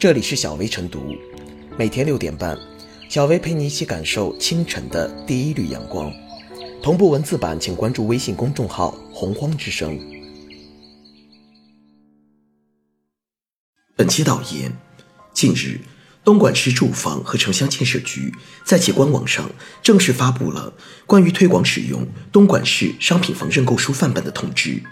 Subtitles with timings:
[0.00, 1.14] 这里是小薇晨读，
[1.76, 2.58] 每天六点半，
[3.10, 6.10] 小薇陪你一起感受清晨的第一缕阳光。
[6.82, 10.00] 同步文字版，请关注微信公众号“洪荒之声”。
[13.94, 14.72] 本期导言：
[15.34, 15.80] 近日，
[16.24, 18.32] 东莞市住房和城乡建设局
[18.64, 19.50] 在其官网上
[19.82, 20.72] 正式发布了
[21.04, 24.82] 关于推广使用东莞市商品房认购书范本的通知。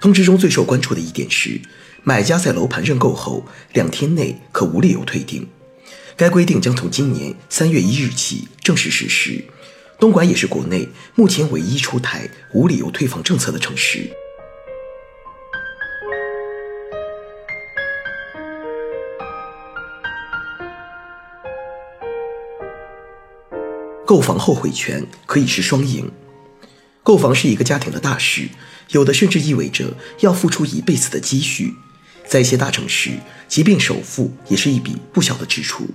[0.00, 1.60] 通知中最受关注的一点是，
[2.06, 5.48] 买家在楼盘认购后两天内可无理由退订。
[6.16, 9.42] 该规定将从今年三月一日起正式实施。
[9.98, 14.10] 东莞也是国内目前唯一出台无理由退房政策的城市。
[24.04, 26.12] 购房后悔权可以是双赢。
[27.02, 28.48] 购房是一个家庭的大事，
[28.90, 31.74] 有的甚至意味着要付出一辈子的积蓄。
[32.34, 33.12] 在一些大城市，
[33.46, 35.86] 即便首付也是一笔不小的支出。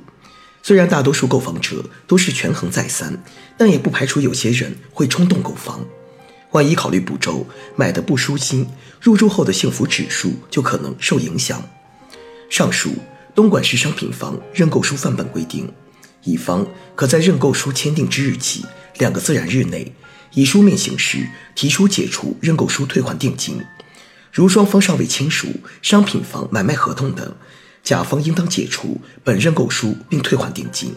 [0.63, 3.21] 虽然大多数购房者都是权衡再三，
[3.57, 5.85] 但也不排除有些人会冲动购房。
[6.51, 8.65] 万一考虑不周，买的不舒心，
[9.01, 11.61] 入住后的幸福指数就可能受影响。
[12.49, 12.93] 上述
[13.35, 15.69] 东莞市商品房认购书范本规定，
[16.23, 18.63] 乙方可在认购书签订之日起
[18.99, 19.93] 两个自然日内，
[20.33, 23.61] 以书面形式提出解除认购书退还定金。
[24.31, 25.47] 如双方尚未签署
[25.81, 27.35] 商品房买卖合同的，
[27.83, 30.95] 甲方应当解除本认购书并退还定金。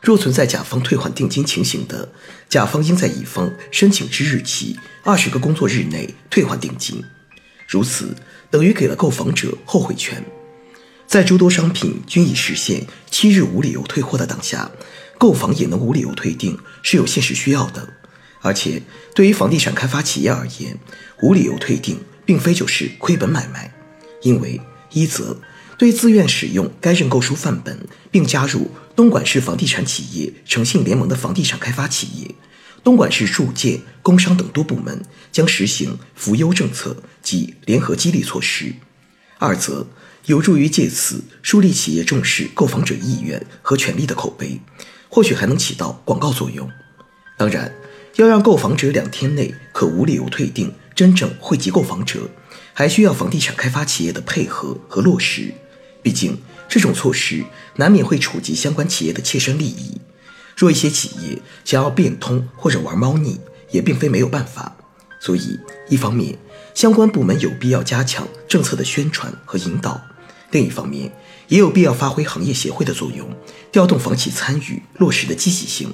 [0.00, 2.08] 若存在甲方退还定金情形的，
[2.48, 7.02] 甲方应在乙方申请之日起二十个工作日内退还定金。
[7.66, 8.14] 如此
[8.48, 10.24] 等于给了购房者后悔权。
[11.08, 14.70] 在诸多商品均已实现七日无理由退货的当下，
[15.18, 17.88] 购房也能无理由退订是有现实需要的。
[18.42, 18.82] 而且
[19.14, 20.78] 对于房地产开发企业而言，
[21.22, 23.72] 无理由退订并非就是亏本买卖，
[24.20, 24.60] 因为
[24.92, 25.38] 一则。
[25.78, 32.34] 对自愿使用该认购书范本并加入东莞市房地产企业诚信联盟的房地产开发企业，
[32.82, 38.72] 东莞市住建、工商等多部门将实行扶优政策及联合激励措施；
[39.38, 39.86] 二则
[40.24, 44.58] 有助于借此树立企业重视购房者意愿和权利的口碑，
[45.10, 46.66] 或许还能起到广告作用。
[47.36, 47.70] 当然，
[48.14, 52.30] 要让购房者两天内可无理由退订，真正惠及购房者，
[52.72, 55.52] 还需要房地产开发企业的配合和落实。
[56.02, 57.44] 毕竟，这种措施
[57.76, 60.00] 难免会触及相关企业的切身利益。
[60.56, 63.38] 若一些企业想要变通或者玩猫腻，
[63.70, 64.74] 也并非没有办法。
[65.20, 65.58] 所以，
[65.90, 66.38] 一方面，
[66.74, 70.00] 相关部门有必要加强政策的宣传和引导；
[70.50, 71.12] 另一方面，
[71.48, 73.28] 也有必要发挥行业协会的作用，
[73.70, 75.92] 调动房企参与落实的积极性。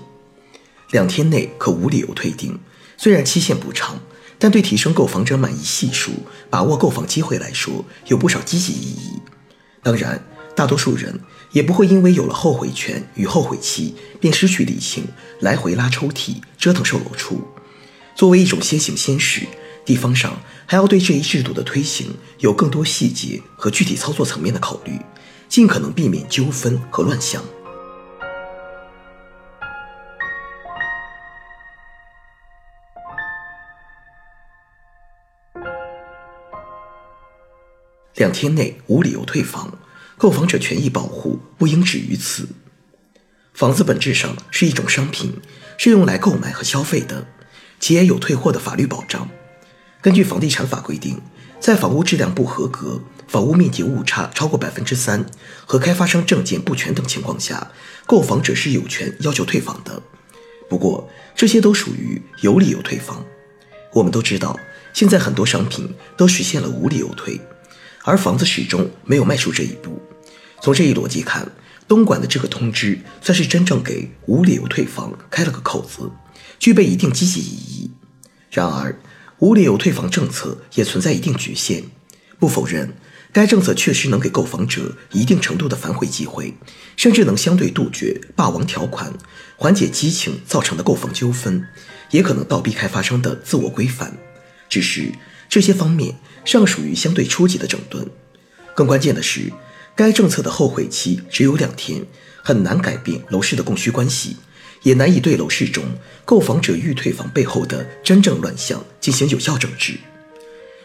[0.92, 2.60] 两天内可无理由退订，
[2.96, 3.98] 虽然期限不长，
[4.42, 6.10] 但对提升购房者满意系数、
[6.50, 9.12] 把握购房机会来说，有不少积极意义。
[9.84, 10.20] 当然，
[10.56, 11.20] 大多数人
[11.52, 15.04] 也不会因为有了后悔权与后悔期，便失去理性，
[15.38, 17.40] 来回拉抽屉，折腾售楼处。
[18.16, 19.46] 作为一种先行先试，
[19.84, 20.36] 地方上
[20.66, 24.98] 还要对这一制度的推行有更多细节和具体操作层面的考虑，
[25.48, 27.40] 尽可能避免纠纷和乱象。
[38.22, 39.76] 两天内无理由退房，
[40.16, 42.46] 购房者权益保护不应止于此。
[43.52, 45.40] 房子本质上是一种商品，
[45.76, 47.26] 是用来购买和消费的，
[47.80, 49.28] 其也有退货的法律保障。
[50.00, 51.20] 根据房地产法规定，
[51.58, 55.26] 在房屋质量不合格、房屋面积误差超过百分之三
[55.66, 57.72] 和开发商证件不全等情况下，
[58.06, 60.00] 购房者是有权要求退房的。
[60.70, 63.26] 不过，这些都属于有理由退房。
[63.92, 64.56] 我们都知道，
[64.92, 67.40] 现在很多商品都实现了无理由退。
[68.04, 70.00] 而房子始终没有迈出这一步。
[70.60, 71.50] 从这一逻辑看，
[71.88, 76.10] 东莞的这个通知算是真正给无理由退房开了个口子，
[76.58, 77.90] 具备一定积极意义。
[78.50, 78.96] 然而，
[79.38, 81.84] 无理由退房政策也存在一定局限。
[82.38, 82.94] 不否认，
[83.32, 86.54] 该政策确实能给购房者一定程度的反悔机会，
[86.96, 89.12] 甚至能相对杜绝霸王条款，
[89.56, 91.66] 缓解激情造成的购房纠纷，
[92.10, 94.16] 也可能倒逼开发商的自我规范。
[94.68, 95.12] 只是
[95.52, 96.16] 这些方面。
[96.44, 98.04] 尚属于相对初级的整顿，
[98.74, 99.52] 更关键的是，
[99.94, 102.04] 该政策的后悔期只有两天，
[102.42, 104.38] 很难改变楼市的供需关系，
[104.82, 105.84] 也难以对楼市中
[106.24, 110.00] 购房者欲退房背后的真正乱象进行有效整治。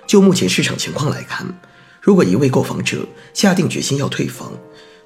[0.05, 1.59] 就目前市场情况来看，
[1.99, 4.53] 如果一位购房者下定决心要退房，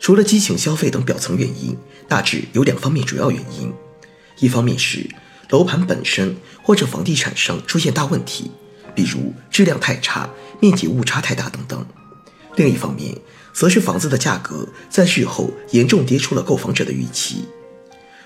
[0.01, 1.77] 除了激情消费等表层原因，
[2.09, 3.71] 大致有两方面主要原因：
[4.39, 5.09] 一方面是
[5.49, 8.51] 楼盘本身或者房地产商出现大问题。
[8.95, 10.29] 比如质量太差、
[10.59, 11.85] 面积误差太大等等。
[12.55, 13.15] 另一方面，
[13.53, 17.45] 则是房子的价格在日后严重跌出了购房者的预期。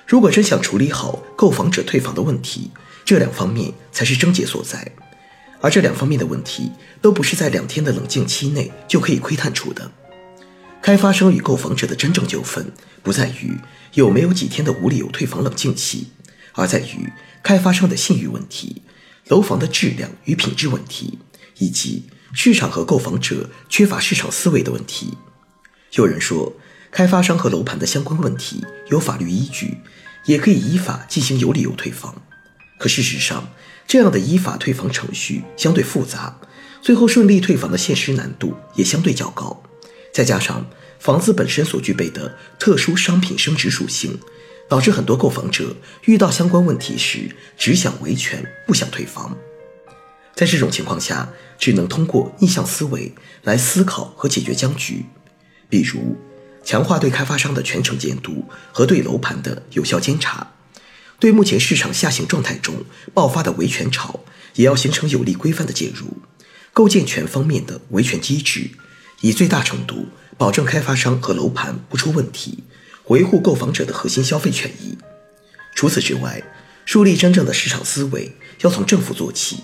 [0.07, 2.71] 如果真想处理好购房者退房的问题，
[3.03, 4.91] 这两方面才是症结所在。
[5.61, 6.71] 而这两方面的问题，
[7.01, 9.89] 都不是在两天的冷静期内就可以窥探出的。
[10.81, 12.71] 开发商与购房者的真正纠纷，
[13.01, 13.57] 不在于
[13.93, 16.09] 有没有几天的无理由退房冷静期，
[16.53, 17.11] 而在于
[17.41, 18.83] 开发商的信誉问题、
[19.27, 21.17] 楼房的质量与品质问题，
[21.57, 25.17] 以及市场和购房者缺乏市场思维的问题。
[25.93, 26.53] 有人说，
[26.91, 29.77] 开发商和楼盘的相关问题有法律依据，
[30.25, 32.21] 也可以依法进行有理由退房。
[32.77, 33.49] 可事实上，
[33.87, 36.39] 这样的依法退房程序相对复杂，
[36.81, 39.63] 最后顺利退房的现实难度也相对较高。
[40.13, 40.65] 再加上
[40.99, 44.19] 房子本身所具备的特殊商品升值属性，
[44.67, 45.75] 导致很多购房者
[46.05, 49.37] 遇到相关问题时只想维权，不想退房。
[50.33, 53.13] 在这种情况下，只能通过逆向思维
[53.43, 55.05] 来思考和解决僵局，
[55.69, 56.17] 比如
[56.63, 60.51] 强化对开发商的全程监督和对楼盘的有效监察。
[61.17, 62.83] 对目前市场下行状态中
[63.13, 64.19] 爆发的维权潮，
[64.55, 66.17] 也要形成有力规范的介入，
[66.73, 68.71] 构建全方面的维权机制，
[69.21, 70.07] 以最大程度
[70.37, 72.65] 保证开发商和楼盘不出问题，
[73.07, 74.97] 维护购房者的核心消费权益。
[75.75, 76.41] 除此之外，
[76.85, 78.31] 树立真正的市场思维
[78.61, 79.63] 要从政府做起，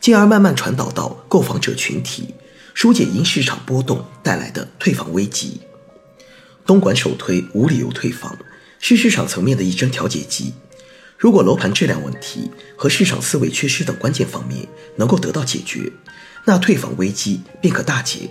[0.00, 2.34] 进而慢慢传导到购房者群体，
[2.74, 5.60] 疏解因市场波动带来的退房危机。
[6.64, 8.38] 东莞首推无理由退房，
[8.78, 10.52] 是市场层面的一针调节剂。
[11.16, 15.90] 如果楼盘质量问题和市场思维缺失等关键方面能够得到解决，
[16.44, 18.30] 那退房危机便可大解。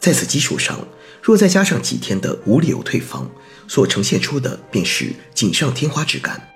[0.00, 0.86] 在此基础上，
[1.20, 3.30] 若再加上几天的无理由退房，
[3.68, 6.48] 所呈现出的便是锦上添花之感。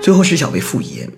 [0.00, 1.08] 最后是小薇复言，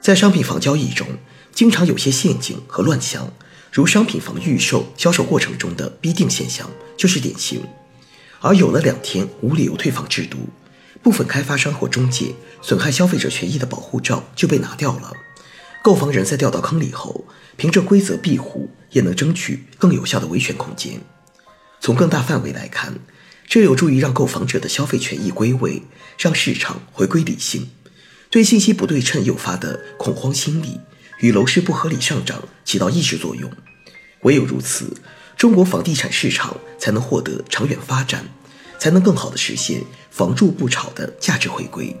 [0.00, 1.08] 在商品房交易中，
[1.52, 3.32] 经常有些陷阱和乱象。
[3.72, 7.64] 如商品房预售销售过程中的逼定现象就是典型，
[8.40, 10.38] 而有了两天无理由退房制度，
[11.02, 15.12] 部分开发商或中介损害消费者权益的保护罩就被拿掉了。
[15.82, 17.24] 购房人在掉到坑里后，
[17.56, 21.00] 凭着规则庇护，也能争取更有效的维权空间。
[21.80, 23.00] 从更大范围来看，
[23.48, 25.82] 这有助于让购房者的消费权益归位，
[26.16, 27.70] 让市场回归理性，
[28.30, 30.80] 对信息不对称诱发的恐慌心理。
[31.18, 33.48] 与楼市不合理上涨起到抑制作用，
[34.22, 34.96] 唯有如此，
[35.36, 38.26] 中国房地产市场才能获得长远发展，
[38.82, 39.80] 才能更好的实现
[40.10, 41.96] 房住不炒的价值回归。